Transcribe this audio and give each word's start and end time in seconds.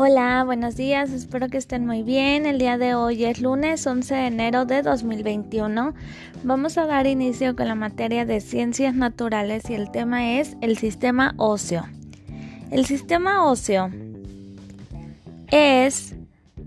Hola, 0.00 0.44
buenos 0.44 0.76
días, 0.76 1.10
espero 1.10 1.48
que 1.48 1.58
estén 1.58 1.84
muy 1.84 2.04
bien. 2.04 2.46
El 2.46 2.60
día 2.60 2.78
de 2.78 2.94
hoy 2.94 3.24
es 3.24 3.40
lunes 3.40 3.84
11 3.84 4.14
de 4.14 4.26
enero 4.28 4.64
de 4.64 4.82
2021. 4.82 5.92
Vamos 6.44 6.78
a 6.78 6.86
dar 6.86 7.08
inicio 7.08 7.56
con 7.56 7.66
la 7.66 7.74
materia 7.74 8.24
de 8.24 8.40
ciencias 8.40 8.94
naturales 8.94 9.68
y 9.68 9.74
el 9.74 9.90
tema 9.90 10.38
es 10.38 10.56
el 10.60 10.78
sistema 10.78 11.34
óseo. 11.36 11.84
El 12.70 12.86
sistema 12.86 13.44
óseo 13.44 13.90
es 15.48 16.14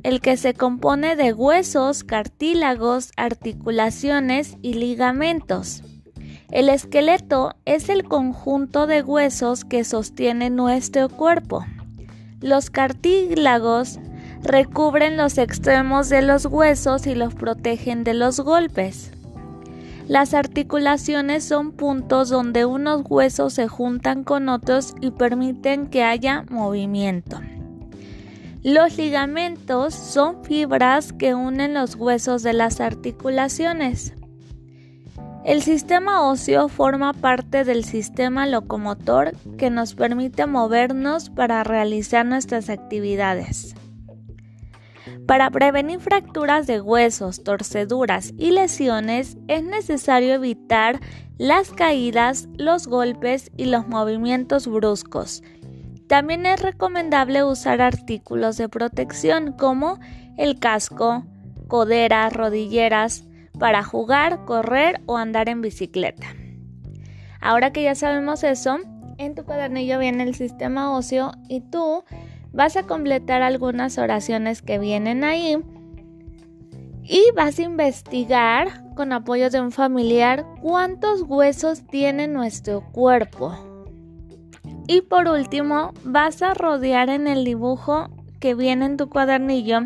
el 0.04 0.20
que 0.20 0.36
se 0.36 0.54
compone 0.54 1.16
de 1.16 1.32
huesos, 1.32 2.04
cartílagos, 2.04 3.14
articulaciones 3.16 4.58
y 4.62 4.74
ligamentos. 4.74 5.84
El 6.50 6.68
esqueleto 6.68 7.56
es 7.64 7.88
el 7.88 8.04
conjunto 8.04 8.88
de 8.88 9.02
huesos 9.02 9.64
que 9.64 9.86
sostiene 9.86 10.50
nuestro 10.50 11.08
cuerpo. 11.08 11.64
Los 12.42 12.72
cartílagos 12.72 14.00
recubren 14.42 15.16
los 15.16 15.38
extremos 15.38 16.10
de 16.10 16.24
los 16.24 16.48
huesos 16.48 17.06
y 17.06 17.14
los 17.14 17.36
protegen 17.36 18.04
de 18.04 18.16
los 18.16 18.40
golpes. 18.40 19.12
Las 20.08 20.34
articulaciones 20.34 21.44
son 21.44 21.72
puntos 21.72 22.30
donde 22.30 22.66
unos 22.66 23.04
huesos 23.08 23.54
se 23.54 23.68
juntan 23.68 24.24
con 24.24 24.50
otros 24.50 24.96
y 25.02 25.12
permiten 25.12 25.86
que 25.86 26.04
haya 26.04 26.44
movimiento. 26.50 27.40
Los 28.64 28.98
ligamentos 28.98 29.94
son 29.94 30.44
fibras 30.44 31.14
que 31.14 31.36
unen 31.36 31.76
los 31.76 31.96
huesos 31.96 32.42
de 32.42 32.54
las 32.54 32.82
articulaciones. 32.82 34.14
El 35.44 35.64
sistema 35.64 36.30
óseo 36.30 36.68
forma 36.68 37.14
parte 37.14 37.64
del 37.64 37.84
sistema 37.84 38.46
locomotor 38.46 39.36
que 39.58 39.72
nos 39.72 39.96
permite 39.96 40.46
movernos 40.46 41.32
para 41.32 41.64
realizar 41.64 42.28
nuestras 42.28 42.70
actividades. 42.70 43.74
Para 45.26 45.50
prevenir 45.50 46.00
fracturas 46.00 46.68
de 46.68 46.80
huesos, 46.80 47.44
torceduras 47.44 48.34
y 48.38 48.52
lesiones 48.52 49.38
es 49.48 49.64
necesario 49.64 50.36
evitar 50.36 51.00
las 51.40 51.72
caídas, 51.72 52.48
los 52.58 52.86
golpes 52.86 53.52
y 53.58 53.66
los 53.66 53.88
movimientos 53.88 54.68
bruscos. 54.68 55.42
También 56.08 56.46
es 56.46 56.62
recomendable 56.62 57.44
usar 57.44 57.82
artículos 57.82 58.58
de 58.58 58.70
protección 58.70 59.54
como 59.54 60.00
el 60.38 60.60
casco, 60.60 61.24
coderas, 61.68 62.32
rodilleras, 62.32 63.24
para 63.62 63.84
jugar, 63.84 64.44
correr 64.46 65.02
o 65.06 65.18
andar 65.18 65.48
en 65.48 65.62
bicicleta. 65.62 66.26
Ahora 67.40 67.72
que 67.72 67.84
ya 67.84 67.94
sabemos 67.94 68.44
eso, 68.44 68.80
en 69.20 69.36
tu 69.36 69.46
cuadernillo 69.46 70.00
viene 70.00 70.24
el 70.24 70.34
sistema 70.34 70.98
óseo 70.98 71.34
y 71.48 71.62
tú 71.62 72.04
vas 72.52 72.76
a 72.76 72.88
completar 72.88 73.44
algunas 73.44 74.00
oraciones 74.00 74.64
que 74.64 74.80
vienen 74.80 75.24
ahí 75.24 75.60
y 77.04 77.22
vas 77.36 77.60
a 77.60 77.62
investigar 77.62 78.96
con 78.96 79.14
apoyo 79.14 79.52
de 79.52 79.62
un 79.62 79.72
familiar 79.72 80.44
cuántos 80.60 81.22
huesos 81.22 81.86
tiene 81.86 82.28
nuestro 82.28 82.82
cuerpo. 82.92 83.54
Y 84.88 85.02
por 85.02 85.28
último, 85.28 85.94
vas 86.04 86.42
a 86.42 86.56
rodear 86.56 87.10
en 87.10 87.28
el 87.28 87.46
dibujo 87.46 88.10
que 88.40 88.56
viene 88.56 88.86
en 88.86 88.98
tu 88.98 89.08
cuadernillo 89.08 89.82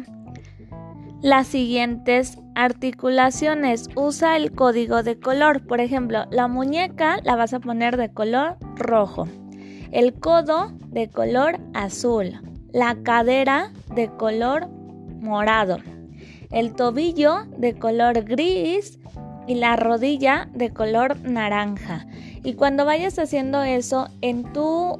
las 1.25 1.47
siguientes 1.47 2.37
articulaciones. 2.53 3.89
Usa 3.95 4.37
el 4.37 4.51
código 4.51 5.01
de 5.01 5.19
color. 5.19 5.65
Por 5.65 5.81
ejemplo, 5.81 6.25
la 6.29 6.47
muñeca 6.47 7.17
la 7.23 7.35
vas 7.35 7.51
a 7.55 7.59
poner 7.59 7.97
de 7.97 8.13
color 8.13 8.57
rojo. 8.75 9.27
El 9.91 10.13
codo 10.13 10.71
de 10.91 11.09
color 11.09 11.57
azul. 11.73 12.39
La 12.71 12.97
cadera 13.01 13.71
de 13.95 14.09
color 14.09 14.67
morado. 15.19 15.79
El 16.51 16.75
tobillo 16.75 17.45
de 17.57 17.73
color 17.73 18.23
gris 18.23 18.99
y 19.47 19.55
la 19.55 19.77
rodilla 19.77 20.47
de 20.53 20.73
color 20.73 21.19
naranja. 21.21 22.05
Y 22.43 22.53
cuando 22.53 22.85
vayas 22.85 23.17
haciendo 23.17 23.63
eso 23.63 24.09
en 24.21 24.43
tu 24.53 24.95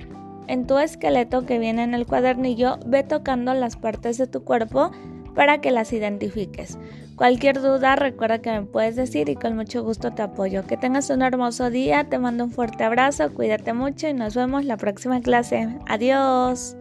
en 0.48 0.66
tu 0.66 0.80
esqueleto 0.80 1.46
que 1.46 1.60
viene 1.60 1.84
en 1.84 1.94
el 1.94 2.08
cuadernillo, 2.08 2.80
ve 2.86 3.04
tocando 3.04 3.54
las 3.54 3.78
partes 3.78 4.18
de 4.18 4.28
tu 4.28 4.44
cuerpo 4.44 4.92
para 5.36 5.62
que 5.62 5.72
las 5.72 5.94
identifiques. 5.94 6.78
Cualquier 7.16 7.62
duda 7.62 7.96
recuerda 7.96 8.40
que 8.40 8.52
me 8.52 8.64
puedes 8.64 8.96
decir 8.96 9.30
y 9.30 9.36
con 9.36 9.56
mucho 9.56 9.84
gusto 9.84 10.12
te 10.12 10.22
apoyo. 10.22 10.66
Que 10.66 10.76
tengas 10.76 11.10
un 11.10 11.22
hermoso 11.22 11.70
día, 11.70 12.04
te 12.06 12.20
mando 12.20 12.44
un 12.46 12.52
fuerte 12.52 12.84
abrazo, 12.84 13.34
cuídate 13.34 13.74
mucho 13.74 14.08
y 14.08 14.14
nos 14.14 14.36
vemos 14.36 14.66
la 14.66 14.78
próxima 14.78 15.22
clase. 15.22 15.70
Adiós. 15.88 16.76